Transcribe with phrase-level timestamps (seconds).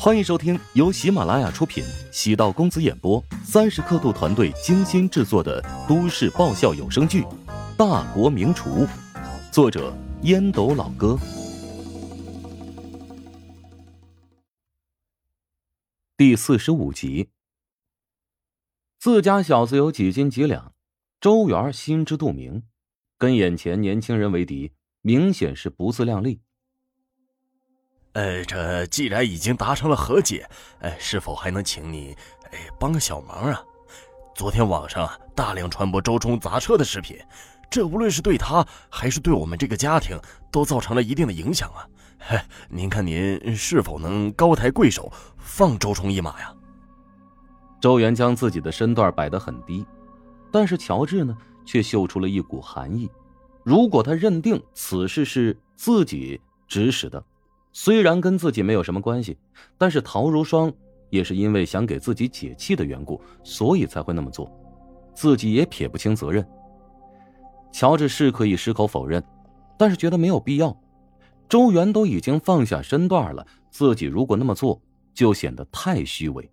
[0.00, 7.22] 欢迎收听由喜马拉雅出品、喜道公子演播、三十刻度团队精心制作的都市爆笑有声剧
[7.76, 8.86] 《大国名厨》，
[9.52, 9.92] 作者
[10.22, 11.18] 烟斗老哥，
[16.16, 17.30] 第四十五集。
[19.00, 20.74] 自家小子有几斤几两，
[21.20, 22.62] 周元心知肚明，
[23.18, 24.70] 跟眼前年轻人为敌，
[25.02, 26.40] 明显是不自量力。
[28.14, 30.48] 呃，这既然已经达成了和解，
[30.80, 32.16] 哎，是否还能请你，
[32.50, 33.62] 哎，帮个小忙啊？
[34.34, 37.18] 昨天网上大量传播周冲砸车的视频，
[37.70, 40.18] 这无论是对他还是对我们这个家庭，
[40.50, 41.86] 都造成了一定的影响啊！
[42.18, 46.52] 嘿，您看您是否能高抬贵手，放周冲一马呀？
[47.80, 49.86] 周元将自己的身段摆得很低，
[50.50, 53.08] 但是乔治呢，却嗅出了一股寒意。
[53.62, 57.22] 如果他认定此事是自己指使的。
[57.72, 59.38] 虽然跟自己没有什么关系，
[59.76, 60.72] 但是陶如霜
[61.10, 64.50] 也是因为想给自己解气的缘故，所以才会那么做，
[65.14, 66.46] 自己也撇不清责任。
[67.70, 69.22] 乔治是可以矢口否认，
[69.78, 70.76] 但是觉得没有必要。
[71.48, 74.80] 周元都已经放下身段了，自己如果那么做，
[75.14, 76.50] 就显得太虚伪。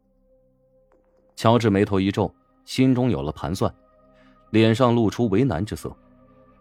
[1.36, 2.34] 乔治眉头一皱，
[2.66, 3.74] 心中有了盘算，
[4.52, 5.96] 脸上露出为难之色。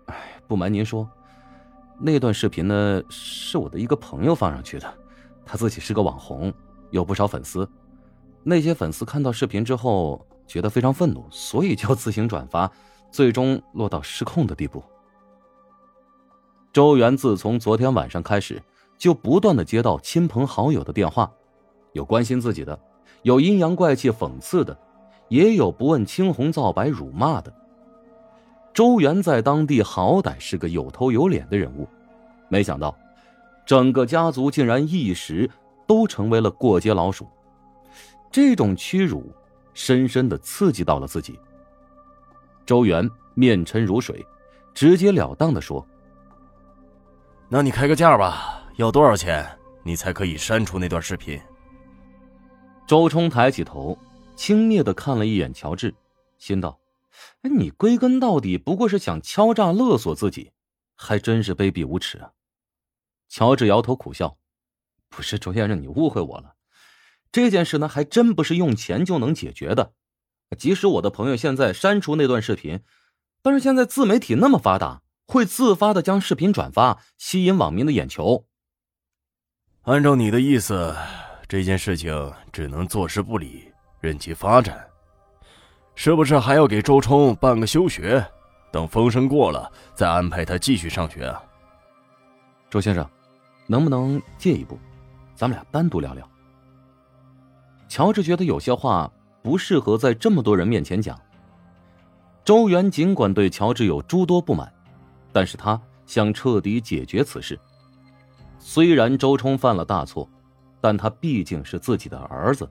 [0.06, 0.16] 哎，
[0.48, 1.08] 不瞒您说。
[1.98, 4.94] 那段视频呢，是我的一个朋友放上去的，
[5.46, 6.52] 他自己是个网红，
[6.90, 7.68] 有不少粉丝。
[8.42, 12.70] 那些粉丝看到视频之后，觉得非常愤怒，所以就自行转发，
[13.10, 14.82] 最终落到失控的地步。
[16.72, 18.60] 周元自从昨天晚上开始，
[18.98, 21.30] 就不断的接到亲朋好友的电话，
[21.92, 22.78] 有关心自己的，
[23.22, 24.76] 有阴阳怪气讽刺的，
[25.28, 27.54] 也有不问青红皂白辱骂的。
[28.74, 31.88] 周元在当地好歹是个有头有脸的人物，
[32.48, 32.94] 没想到，
[33.64, 35.48] 整个家族竟然一时
[35.86, 37.28] 都成为了过街老鼠。
[38.32, 39.32] 这种屈辱，
[39.74, 41.38] 深深的刺激到了自己。
[42.66, 44.26] 周元面沉如水，
[44.74, 45.86] 直截了当的说
[47.48, 49.46] ：“那你开个价吧，要多少钱，
[49.84, 51.40] 你才可以删除那段视频？”
[52.88, 53.96] 周冲抬起头，
[54.34, 55.94] 轻蔑的看了一眼乔治，
[56.38, 56.76] 心道。
[57.42, 60.52] 哎，你归根到底不过是想敲诈勒索自己，
[60.94, 62.32] 还真是卑鄙无耻啊！
[63.28, 64.38] 乔治摇头苦笑
[65.10, 66.54] ：“不是周先生，你误会我了。
[67.32, 69.94] 这件事呢，还真不是用钱就能解决的。
[70.56, 72.80] 即使我的朋友现在删除那段视频，
[73.42, 78.46] 但是现在自媒体那么发达，会自发的将视频转发，吸引网民的眼球。
[79.82, 80.96] 按照你的意思，
[81.48, 84.88] 这件事情只能坐视不理，任其发展。”
[85.94, 88.24] 是不是还要给周冲办个休学？
[88.70, 91.42] 等风声过了，再安排他继续上学啊？
[92.68, 93.08] 周先生，
[93.68, 94.76] 能不能借一步，
[95.36, 96.28] 咱们俩单独聊聊？
[97.88, 99.08] 乔治觉得有些话
[99.42, 101.18] 不适合在这么多人面前讲。
[102.44, 104.70] 周元尽管对乔治有诸多不满，
[105.32, 107.58] 但是他想彻底解决此事。
[108.58, 110.28] 虽然周冲犯了大错，
[110.80, 112.68] 但他毕竟是自己的儿子，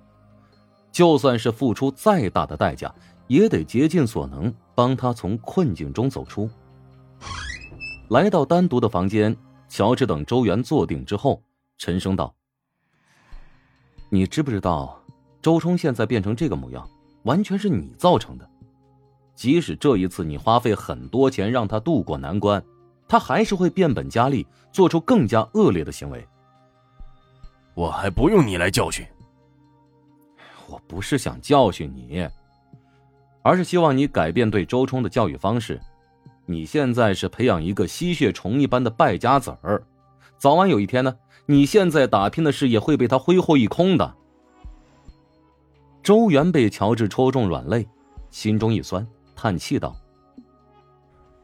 [0.93, 2.89] 就算是付出再大的代价。
[3.27, 6.47] 也得竭尽所能帮他从困境中走出。
[8.09, 9.35] 来到单独的房间，
[9.69, 11.41] 乔治等周元坐定之后，
[11.77, 12.35] 沉声道
[14.11, 15.01] ：“你知不知道，
[15.41, 16.87] 周冲现在变成这个模样，
[17.23, 18.47] 完全是你造成的。
[19.33, 22.63] 即使这一次你花费很多钱让他渡过难关，
[23.07, 26.27] 他还是会变本加厉，做出更加恶劣的行为。
[27.73, 29.03] 我还不用你来教训。
[30.67, 32.27] 我不是想教训你。”
[33.43, 35.79] 而是希望你改变对周冲的教育方式。
[36.45, 39.83] 你现在是培养一个吸血虫一般的败家子儿，
[40.37, 41.13] 早晚有一天呢，
[41.45, 44.15] 你现在打拼的事业会被他挥霍一空的。
[46.01, 47.87] 周元被乔治戳中软肋，
[48.29, 49.95] 心中一酸，叹气道：“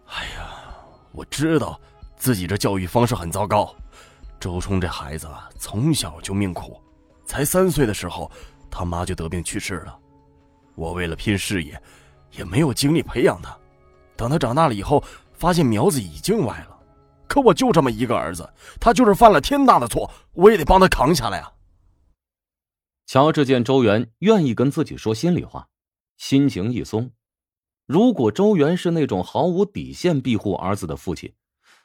[0.07, 0.51] 哎呀，
[1.11, 1.79] 我知道
[2.15, 3.73] 自己这教育方式很糟糕。
[4.39, 5.27] 周冲这孩子
[5.57, 6.81] 从小就命苦，
[7.25, 8.29] 才三岁的时候，
[8.69, 9.99] 他妈就得病去世了。”
[10.75, 11.81] 我为了拼事业，
[12.31, 13.57] 也没有精力培养他。
[14.15, 16.79] 等他长大了以后，发现苗子已经歪了。
[17.27, 21.51] 可我就这么一个儿子，他就是犯了天大的错，我也得帮他扛下来啊。
[23.05, 25.67] 乔治见周元愿意跟自己说心里话，
[26.17, 27.11] 心情一松。
[27.85, 31.33] 如果周元是那种毫无底线庇护儿子的父亲，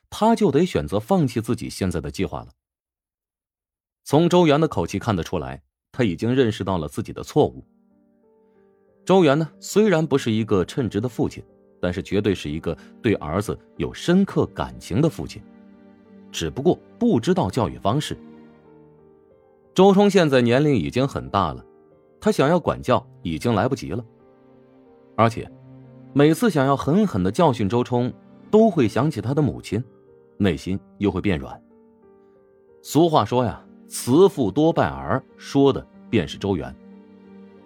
[0.08, 2.48] 他就得选择放弃自己现在的计划了。
[4.04, 5.62] 从周元的口气看得出来，
[5.96, 7.64] 他已经认识到了自己的错误。
[9.04, 11.40] 周元呢，虽然不是一个称职的父亲，
[11.80, 15.40] 但是绝对是一个对儿子有深刻感情的父亲，
[16.32, 18.18] 只不过不知道教育方式。
[19.72, 21.64] 周冲现在年龄已经很大了，
[22.20, 24.04] 他想要管教已经来不及了。
[25.14, 25.48] 而且，
[26.12, 28.12] 每次想要狠狠的教训周冲，
[28.50, 29.82] 都会想起他的母亲，
[30.38, 31.62] 内心又会变软。
[32.82, 36.74] 俗话说呀，“慈父多败儿”，说的便是周元。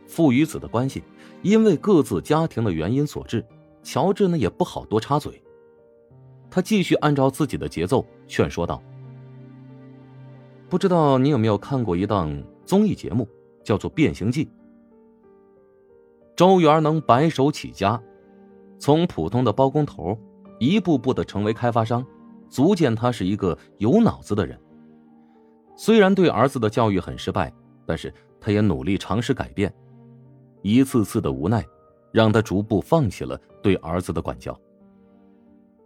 [0.06, 1.02] 父与子的关系，
[1.42, 3.44] 因为各自家庭的原因所致，
[3.82, 5.42] 乔治呢也不好多插嘴。
[6.50, 8.82] 他继续按照自己的节奏劝说道。
[10.68, 13.28] 不知道你有没有看过一档综艺节目，
[13.62, 14.44] 叫做《变形记》。
[16.36, 18.00] 周元能白手起家，
[18.78, 20.18] 从普通的包工头
[20.58, 22.04] 一步步的成为开发商，
[22.48, 24.58] 足见他是一个有脑子的人。
[25.78, 27.50] 虽然对儿子的教育很失败，
[27.86, 29.72] 但是他也努力尝试改变。
[30.60, 31.64] 一次次的无奈，
[32.10, 34.58] 让他逐步放弃了对儿子的管教。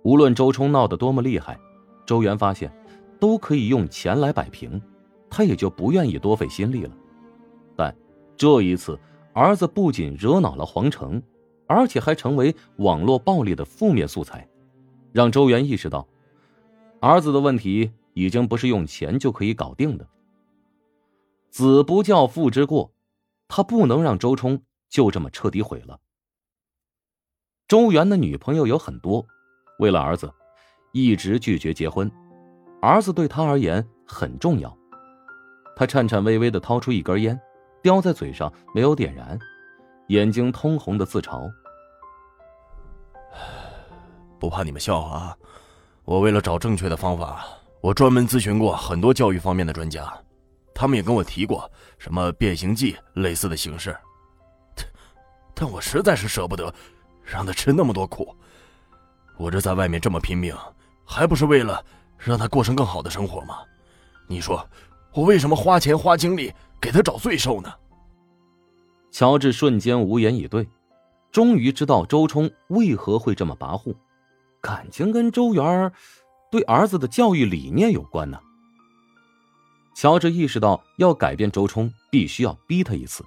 [0.03, 1.61] 无论周冲闹得多么厉害，
[2.07, 2.73] 周元发现。
[3.21, 4.83] 都可以用钱来摆平，
[5.31, 6.91] 他也就不愿意多费心力了。
[7.77, 7.95] 但
[8.37, 8.99] 这一次，
[9.33, 11.23] 儿子不仅惹恼了皇城，
[11.69, 14.49] 而且还成为网络暴力的负面素材，
[15.13, 16.05] 让周元意识到，
[16.99, 20.07] 儿子的问题已经不是用钱就可以搞定的。
[21.51, 22.93] 子不教，父之过，
[23.49, 26.01] 他不能让周冲就这么彻底毁了。
[27.69, 29.27] 周元的女朋友有很多，
[29.79, 30.33] 为了儿子，
[30.93, 32.11] 一直拒绝结婚。
[32.81, 34.77] 儿子对他而言很重要，
[35.77, 37.39] 他颤颤巍巍的掏出一根烟，
[37.83, 39.39] 叼在嘴上没有点燃，
[40.09, 41.51] 眼睛通红的自嘲。
[44.39, 45.39] 不怕你们笑话啊！
[46.05, 47.47] 我为了找正确的方法，
[47.83, 50.11] 我专门咨询过很多教育方面的专家，
[50.73, 51.69] 他们也跟我提过
[51.99, 53.97] 什么变形计类似的形式，
[55.53, 56.73] 但我实在是舍不得
[57.25, 58.35] 让他吃那么多苦。
[59.37, 60.57] 我这在外面这么拼命，
[61.05, 61.85] 还不是为了……
[62.25, 63.57] 让他过上更好的生活吗？
[64.29, 64.65] 你说，
[65.13, 67.69] 我为什么花钱花精力给他找罪受呢？
[69.11, 70.69] 乔治瞬间无言以对，
[71.33, 73.93] 终于知道周冲为何会这么跋扈，
[74.61, 75.93] 感情跟周元
[76.53, 78.39] 对儿子的教育理念有关呢。
[79.95, 83.25] 乔治意识到，要改变周冲，必须要逼他一次，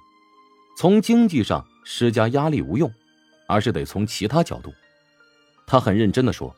[0.78, 2.88] 从经济上施加压力无用，
[3.48, 4.72] 而是得从其他角度。
[5.66, 6.54] 他很认真的说。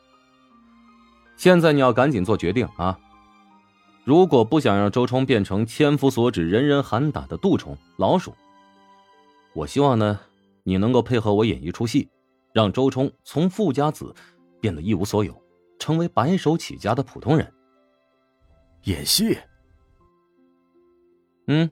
[1.37, 2.99] 现在你要赶紧做决定啊！
[4.03, 8.35] 如果不想让周冲变成千夫所指、人人喊打的杜虫老鼠，
[9.53, 10.19] 我希望呢，
[10.63, 12.09] 你能够配合我演一出戏，
[12.53, 14.13] 让周冲从富家子
[14.61, 15.41] 变得一无所有，
[15.79, 17.51] 成为白手起家的普通人。
[18.83, 19.35] 演戏？
[21.47, 21.71] 嗯，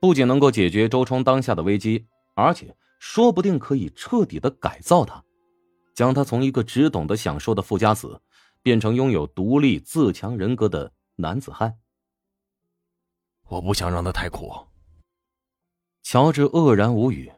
[0.00, 2.06] 不仅能够解决周冲当下的危机，
[2.36, 5.24] 而且说不定可以彻底的改造他，
[5.94, 8.22] 将他从一个只懂得享受的富家子。
[8.62, 11.78] 变成拥有独立自强人格的男子汉。
[13.48, 14.52] 我不想让他太苦。
[16.02, 17.32] 乔治愕然无语。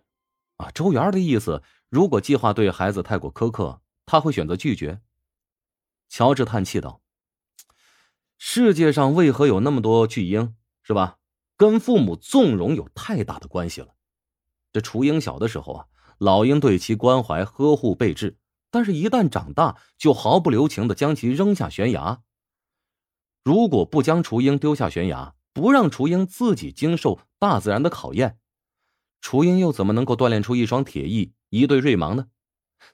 [0.56, 5.00] 啊，周元的意思，如果计划对孩子太过苛刻，他会选择拒绝。
[6.12, 7.00] 乔治叹气道
[8.37, 10.55] ：“世界上为何有那么多巨婴？
[10.82, 11.17] 是吧？
[11.56, 13.94] 跟父母纵容有太大的关系了。
[14.75, 15.87] 这雏鹰小的时候啊，
[16.19, 18.37] 老鹰对其关怀呵护备至。”
[18.70, 22.23] 但是，一旦长大，就毫不留情的将其扔下悬崖。
[23.43, 28.38] 如果不将雏鹰丢下悬崖，不让雏鹰自己经受大自然的考验，
[29.23, 32.26] 雏鹰又怎么能够锻炼出一双铁翼、一对锐芒呢？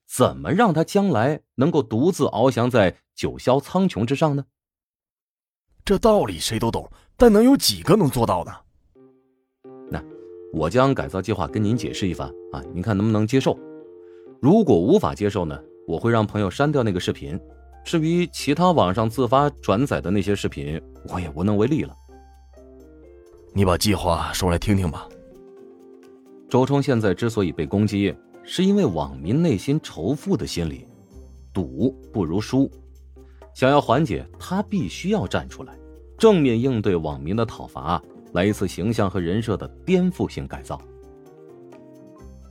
[0.06, 4.44] 怎么让它将来能够独自翱翔在九霄苍穹之上呢？
[5.84, 8.52] 这道理谁都懂，但能有几个能做到呢？
[9.90, 10.00] 那
[10.52, 13.58] 我将改造计划跟您解释一番啊，您看能不能接受？
[14.40, 15.60] 如果无法接受呢？
[15.88, 17.36] 我会让朋友删掉那个视频。
[17.84, 21.92] 至于其他网上自发转载的那些视频，我也无能为力了。
[23.52, 25.08] 你把计划说来听听吧。
[26.48, 30.86] 周冲现在之所以被攻击，是因为网民内心仇富的心理，
[31.52, 32.70] 赌不如输。
[33.58, 35.76] 想要缓解，他必须要站出来，
[36.16, 38.00] 正面应对网民的讨伐，
[38.32, 40.80] 来一次形象和人设的颠覆性改造。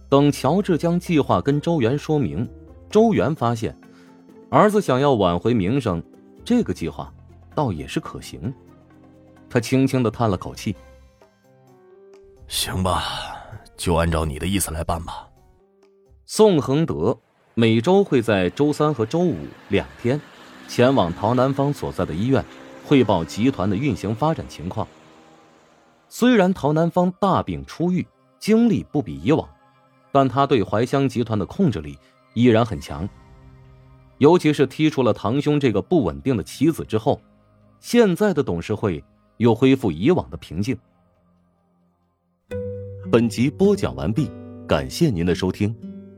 [0.10, 2.46] 等乔治将计划跟周元说明，
[2.90, 3.74] 周元发现，
[4.50, 6.04] 儿子想要挽回名声，
[6.44, 7.10] 这个计划
[7.56, 8.54] 倒也是可行。
[9.50, 10.76] 他轻轻的叹了口气
[12.50, 13.06] ：“行吧，
[13.78, 15.26] 就按照你的意思来办吧。”
[16.28, 17.18] 宋恒德
[17.54, 19.38] 每周会在周三和周五
[19.70, 20.20] 两天，
[20.68, 22.44] 前往陶南方所在的医院，
[22.86, 24.88] 汇报集团的运行发展情况。
[26.10, 28.06] 虽然陶南方大病初愈，
[28.40, 29.48] 精力不比以往。
[30.10, 31.96] 但他对怀乡集团的控制力
[32.34, 33.08] 依然很强，
[34.18, 37.22] 尤其是踢出了堂兄这个不稳定的棋子之后，
[37.80, 39.04] 现在的董事会
[39.36, 40.76] 又恢复以往的平静，
[43.12, 44.32] 本集播讲完毕，
[44.66, 45.76] 感谢您的收听。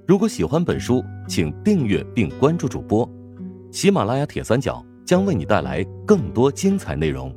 [0.08, 3.19] 如果喜欢本书，请订阅并关注主播。
[3.72, 7.34] 喜马拉雅铁三角将为你带来更多精彩内容。